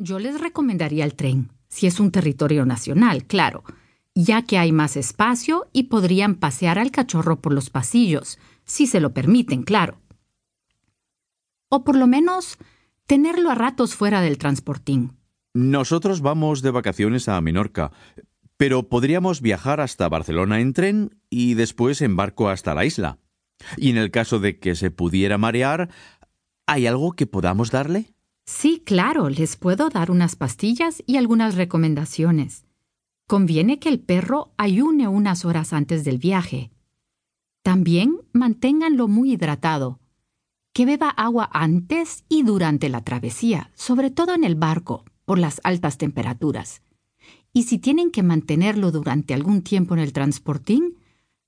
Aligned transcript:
Yo 0.00 0.20
les 0.20 0.40
recomendaría 0.40 1.04
el 1.04 1.16
tren, 1.16 1.50
si 1.66 1.88
es 1.88 1.98
un 1.98 2.12
territorio 2.12 2.64
nacional, 2.64 3.24
claro, 3.24 3.64
ya 4.14 4.42
que 4.42 4.56
hay 4.56 4.70
más 4.70 4.96
espacio 4.96 5.66
y 5.72 5.84
podrían 5.84 6.36
pasear 6.36 6.78
al 6.78 6.92
cachorro 6.92 7.40
por 7.40 7.52
los 7.52 7.68
pasillos, 7.68 8.38
si 8.64 8.86
se 8.86 9.00
lo 9.00 9.12
permiten, 9.12 9.64
claro. 9.64 10.00
O 11.68 11.82
por 11.82 11.96
lo 11.96 12.06
menos 12.06 12.58
tenerlo 13.06 13.50
a 13.50 13.56
ratos 13.56 13.96
fuera 13.96 14.20
del 14.20 14.38
transportín. 14.38 15.16
Nosotros 15.52 16.20
vamos 16.20 16.62
de 16.62 16.70
vacaciones 16.70 17.28
a 17.28 17.40
Menorca, 17.40 17.90
pero 18.56 18.88
podríamos 18.88 19.40
viajar 19.40 19.80
hasta 19.80 20.08
Barcelona 20.08 20.60
en 20.60 20.74
tren 20.74 21.20
y 21.28 21.54
después 21.54 22.02
en 22.02 22.14
barco 22.14 22.48
hasta 22.48 22.72
la 22.72 22.84
isla. 22.84 23.18
Y 23.76 23.90
en 23.90 23.96
el 23.96 24.12
caso 24.12 24.38
de 24.38 24.60
que 24.60 24.76
se 24.76 24.92
pudiera 24.92 25.38
marear, 25.38 25.90
¿hay 26.66 26.86
algo 26.86 27.14
que 27.14 27.26
podamos 27.26 27.72
darle? 27.72 28.14
Sí, 28.50 28.82
claro, 28.82 29.28
les 29.28 29.58
puedo 29.58 29.90
dar 29.90 30.10
unas 30.10 30.34
pastillas 30.34 31.02
y 31.06 31.18
algunas 31.18 31.54
recomendaciones. 31.54 32.64
Conviene 33.26 33.78
que 33.78 33.90
el 33.90 34.00
perro 34.00 34.54
ayune 34.56 35.06
unas 35.06 35.44
horas 35.44 35.74
antes 35.74 36.02
del 36.02 36.16
viaje. 36.16 36.70
También 37.62 38.22
manténganlo 38.32 39.06
muy 39.06 39.32
hidratado. 39.32 40.00
Que 40.72 40.86
beba 40.86 41.10
agua 41.10 41.50
antes 41.52 42.24
y 42.30 42.42
durante 42.42 42.88
la 42.88 43.04
travesía, 43.04 43.70
sobre 43.74 44.10
todo 44.10 44.32
en 44.32 44.44
el 44.44 44.54
barco, 44.54 45.04
por 45.26 45.38
las 45.38 45.60
altas 45.62 45.98
temperaturas. 45.98 46.80
Y 47.52 47.64
si 47.64 47.76
tienen 47.76 48.10
que 48.10 48.22
mantenerlo 48.22 48.90
durante 48.92 49.34
algún 49.34 49.60
tiempo 49.60 49.92
en 49.92 50.00
el 50.00 50.14
transportín, 50.14 50.96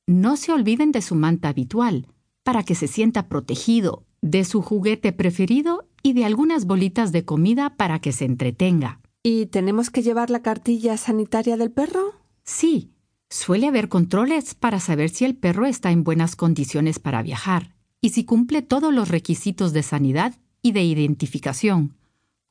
no 0.07 0.37
se 0.37 0.53
olviden 0.53 0.93
de 0.93 1.01
su 1.01 1.15
manta 1.15 1.49
habitual, 1.49 2.09
para 2.43 2.63
que 2.63 2.75
se 2.75 2.89
sienta 2.89 3.27
protegido, 3.27 4.05
de 4.21 4.45
su 4.45 4.61
juguete 4.61 5.13
preferido 5.13 5.89
y 6.03 6.13
de 6.13 6.25
algunas 6.25 6.67
bolitas 6.67 7.13
de 7.13 7.25
comida 7.25 7.77
para 7.77 8.01
que 8.01 8.13
se 8.13 8.25
entretenga. 8.25 9.01
¿Y 9.23 9.47
tenemos 9.47 9.91
que 9.91 10.03
llevar 10.03 10.31
la 10.31 10.43
cartilla 10.43 10.97
sanitaria 10.97 11.57
del 11.57 11.71
perro? 11.71 12.15
Sí, 12.43 12.93
suele 13.29 13.67
haber 13.67 13.89
controles 13.89 14.55
para 14.55 14.81
saber 14.81 15.11
si 15.11 15.25
el 15.25 15.37
perro 15.37 15.67
está 15.67 15.91
en 15.91 16.05
buenas 16.05 16.37
condiciones 16.37 16.99
para 16.99 17.23
viajar 17.23 17.75
y 18.01 18.11
si 18.11 18.25
cumple 18.25 18.63
todos 18.63 18.95
los 18.95 19.09
requisitos 19.09 19.73
de 19.73 19.83
sanidad 19.83 20.35
y 20.63 20.73
de 20.73 20.83
identificación, 20.83 21.97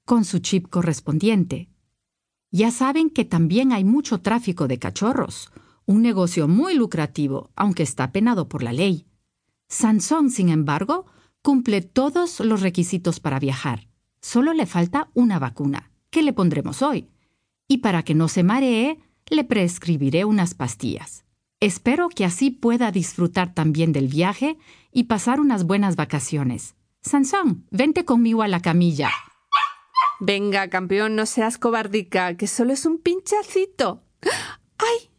con 0.05 0.25
su 0.25 0.39
chip 0.39 0.70
correspondiente. 0.70 1.70
Ya 2.52 2.72
saben 2.72 3.09
que 3.09 3.25
también 3.25 3.72
hay 3.72 3.83
mucho 3.83 4.22
tráfico 4.22 4.67
de 4.67 4.80
cachorros, 4.80 5.52
un 5.86 6.02
negocio 6.02 6.47
muy 6.47 6.75
lucrativo, 6.75 7.50
aunque 7.55 7.83
está 7.83 8.11
penado 8.11 8.47
por 8.47 8.64
la 8.64 8.73
ley. 8.73 9.05
Sansón, 9.67 10.30
sin 10.30 10.50
embargo, 10.50 11.05
cumple 11.50 11.81
todos 11.81 12.42
los 12.42 12.61
requisitos 12.61 13.19
para 13.19 13.39
viajar. 13.39 13.88
Solo 14.22 14.53
le 14.53 14.67
falta 14.67 15.09
una 15.16 15.39
vacuna, 15.39 15.89
que 16.11 16.22
le 16.22 16.31
pondremos 16.31 16.83
hoy. 16.83 17.09
Y 17.67 17.80
para 17.80 18.03
que 18.03 18.14
no 18.14 18.28
se 18.28 18.44
maree, 18.44 19.00
le 19.31 19.44
prescribiré 19.45 20.25
unas 20.25 20.53
pastillas. 20.53 21.25
Espero 21.59 22.09
que 22.09 22.23
así 22.23 22.52
pueda 22.52 22.92
disfrutar 22.92 23.55
también 23.55 23.94
del 23.94 24.09
viaje 24.09 24.59
y 24.92 25.05
pasar 25.05 25.39
unas 25.39 25.64
buenas 25.64 25.95
vacaciones. 25.95 26.75
Sansón, 27.02 27.66
vente 27.72 28.05
conmigo 28.05 28.44
a 28.44 28.47
la 28.47 28.59
camilla. 28.59 29.09
Venga, 30.20 30.70
campeón, 30.70 31.16
no 31.16 31.25
seas 31.25 31.58
cobardica, 31.58 32.38
que 32.38 32.45
solo 32.45 32.73
es 32.73 32.86
un 32.86 33.00
pinchacito. 33.00 34.03
¡Ay! 34.77 35.09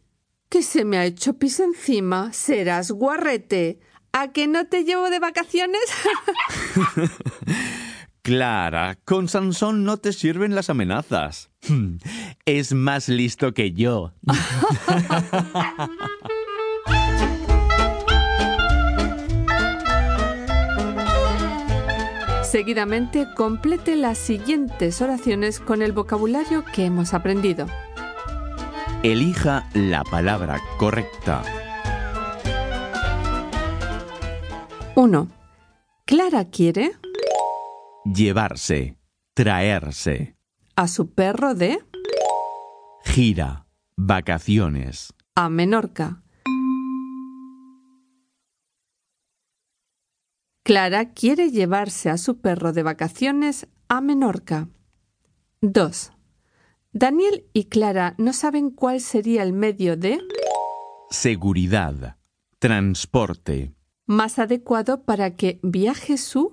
Que 0.47 0.63
se 0.63 0.85
me 0.85 0.97
ha 0.97 1.03
hecho 1.03 1.33
pis 1.33 1.59
encima. 1.59 2.31
Serás 2.31 2.89
guarrete. 2.89 3.81
¿A 4.13 4.27
que 4.29 4.47
no 4.47 4.65
te 4.65 4.83
llevo 4.83 5.09
de 5.09 5.19
vacaciones? 5.19 5.81
Clara, 8.21 8.99
con 9.03 9.27
Sansón 9.27 9.83
no 9.83 9.97
te 9.97 10.13
sirven 10.13 10.53
las 10.53 10.69
amenazas. 10.69 11.49
Es 12.45 12.73
más 12.73 13.09
listo 13.09 13.53
que 13.53 13.73
yo. 13.73 14.13
Seguidamente 22.43 23.27
complete 23.35 23.95
las 23.95 24.17
siguientes 24.17 25.01
oraciones 25.01 25.61
con 25.61 25.81
el 25.81 25.93
vocabulario 25.93 26.65
que 26.75 26.83
hemos 26.85 27.13
aprendido. 27.13 27.67
Elija 29.03 29.69
la 29.73 30.03
palabra 30.03 30.59
correcta. 30.77 31.43
1. 34.95 35.27
Clara 36.05 36.45
quiere 36.45 36.91
Llevarse, 38.05 38.97
traerse, 39.33 40.35
a 40.75 40.87
su 40.87 41.13
perro 41.13 41.53
de 41.53 41.79
gira, 43.05 43.67
vacaciones. 43.95 45.13
a 45.35 45.49
Menorca. 45.49 46.23
Clara 50.63 51.11
quiere 51.13 51.51
llevarse 51.51 52.09
a 52.09 52.17
su 52.17 52.39
perro 52.39 52.71
de 52.73 52.83
vacaciones 52.83 53.67
a 53.87 54.01
Menorca. 54.01 54.69
2. 55.61 56.11
Daniel 56.93 57.45
y 57.53 57.65
Clara 57.65 58.15
no 58.17 58.33
saben 58.33 58.69
cuál 58.71 58.99
sería 59.01 59.43
el 59.43 59.53
medio 59.53 59.95
de 59.97 60.19
Seguridad, 61.09 62.17
transporte, 62.59 63.73
más 64.11 64.39
adecuado 64.39 65.03
para 65.03 65.35
que 65.35 65.59
viaje 65.63 66.17
su 66.17 66.49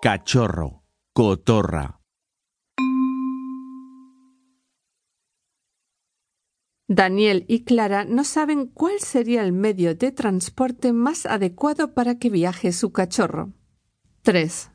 cachorro, 0.00 0.84
cotorra. 1.12 2.00
Daniel 6.88 7.44
y 7.48 7.64
Clara 7.64 8.04
no 8.04 8.22
saben 8.22 8.66
cuál 8.66 9.00
sería 9.00 9.42
el 9.42 9.52
medio 9.52 9.94
de 9.94 10.12
transporte 10.12 10.92
más 10.92 11.26
adecuado 11.26 11.94
para 11.94 12.18
que 12.18 12.30
viaje 12.30 12.72
su 12.72 12.92
cachorro. 12.92 13.52
3. 14.22 14.70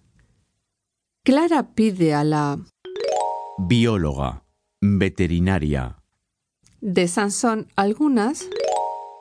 Clara 1.24 1.74
pide 1.74 2.14
a 2.14 2.24
la 2.24 2.60
Bióloga, 3.60 4.46
veterinaria, 4.82 6.04
de 6.82 7.08
Sansón 7.08 7.68
algunas 7.76 8.50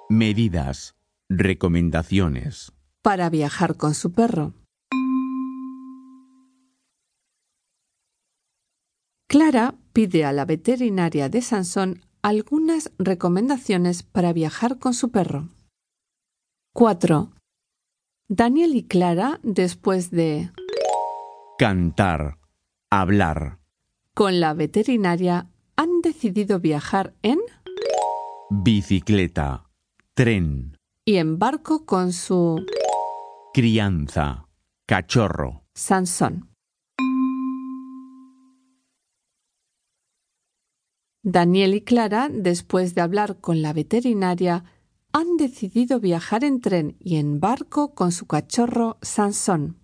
medidas, 0.09 0.96
recomendaciones. 1.29 2.73
para 3.03 3.31
viajar 3.31 3.77
con 3.77 3.95
su 3.95 4.13
perro. 4.13 4.55
Clara 9.29 9.75
pide 9.93 10.25
a 10.25 10.33
la 10.33 10.45
veterinaria 10.45 11.29
de 11.29 11.41
Sansón 11.41 12.01
algunas 12.23 12.91
recomendaciones 12.99 14.03
para 14.03 14.33
viajar 14.33 14.79
con 14.79 14.93
su 14.93 15.11
perro. 15.11 15.49
4. 16.75 17.31
Daniel 18.29 18.75
y 18.75 18.83
Clara, 18.83 19.39
después 19.45 20.11
de 20.11 20.51
Cantar, 21.59 22.39
hablar, 22.91 23.61
con 24.15 24.41
la 24.41 24.53
veterinaria, 24.53 25.49
han 25.77 26.01
decidido 26.03 26.59
viajar 26.59 27.15
en 27.23 27.39
bicicleta, 28.51 29.71
tren, 30.15 30.76
y 31.09 31.19
en 31.19 31.39
barco 31.39 31.87
con 31.87 32.13
su 32.13 32.67
crianza, 33.55 34.49
cachorro. 34.87 35.63
Sansón. 35.73 36.51
Daniel 41.23 41.75
y 41.75 41.83
Clara, 41.83 42.29
después 42.29 42.97
de 42.97 43.03
hablar 43.03 43.41
con 43.41 43.63
la 43.63 43.73
veterinaria, 43.73 44.65
han 45.13 45.37
decidido 45.37 46.01
viajar 46.01 46.43
en 46.43 46.61
tren 46.61 46.97
y 46.99 47.17
en 47.17 47.39
barco 47.39 47.95
con 47.95 48.11
su 48.11 48.27
cachorro 48.27 48.99
Sansón. 49.01 49.79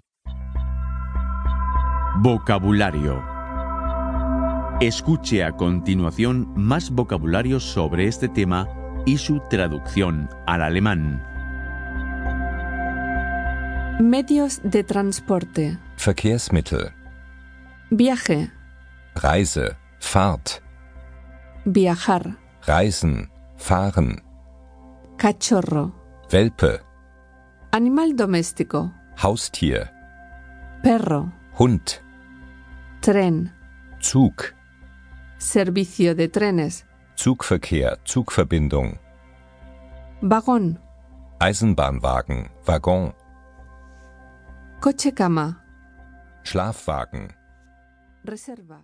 Vocabulario. 2.21 3.23
Escuche 4.81 5.45
a 5.45 5.57
continuación 5.57 6.53
más 6.57 6.91
vocabulario 6.91 7.61
sobre 7.61 8.09
este 8.09 8.29
tema 8.29 8.82
y 9.05 9.19
su 9.19 9.41
traducción 9.49 10.29
al 10.47 10.63
alemán. 10.63 11.23
Medios 14.01 14.61
de 14.65 14.83
transporte. 14.85 15.79
Verkehrsmittel, 16.05 16.93
Viaje. 17.91 18.51
Reise, 19.15 19.77
Fahrt, 20.01 20.63
Viajar. 21.65 22.37
Reisen, 22.67 23.31
Fahren, 23.57 24.23
Cachorro. 25.17 25.95
Welpe, 26.33 26.81
Animal 27.73 28.17
doméstico. 28.17 28.93
Haustier, 29.17 29.91
Perro. 30.83 31.33
Hund, 31.59 31.83
Tren. 33.01 33.53
Zug, 34.01 34.35
Servicio 35.39 36.15
de 36.15 36.29
trenes. 36.29 36.87
Zugverkehr, 37.23 37.99
Zugverbindung, 38.05 38.99
Vagón. 40.23 40.81
Eisenbahnwagen, 41.39 42.51
Waggon, 42.65 43.15
Coche 44.81 45.13
cama. 45.13 45.63
Schlafwagen. 46.43 47.33
Reserva. 48.25 48.83